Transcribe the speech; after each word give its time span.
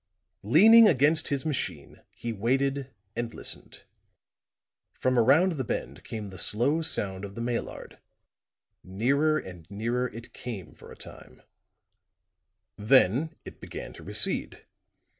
Leaning 0.41 0.87
against 0.87 1.27
his 1.27 1.45
machine 1.45 2.01
he 2.09 2.33
waited 2.33 2.89
and 3.15 3.35
listened. 3.35 3.83
From 4.93 5.19
around 5.19 5.53
the 5.57 5.63
bend 5.63 6.03
came 6.03 6.31
the 6.31 6.43
low 6.55 6.81
sound 6.81 7.23
of 7.23 7.35
the 7.35 7.39
Maillard; 7.41 7.99
nearer 8.83 9.37
and 9.37 9.69
nearer 9.69 10.07
it 10.07 10.33
came 10.33 10.73
for 10.73 10.91
a 10.91 10.97
time; 10.97 11.43
then 12.79 13.35
it 13.45 13.61
began 13.61 13.93
to 13.93 14.01
recede. 14.01 14.65